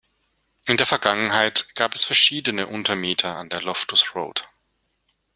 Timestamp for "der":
0.77-0.87, 3.49-3.61